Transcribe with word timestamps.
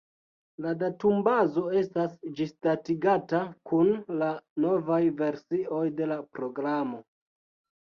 La 0.65 0.69
datumbazo 0.83 1.65
estas 1.81 2.15
ĝisdatigata 2.39 3.43
kun 3.73 3.93
la 4.23 4.31
novaj 4.67 4.99
versioj 5.23 5.85
de 6.01 6.11
la 6.15 6.21
programo. 6.41 7.07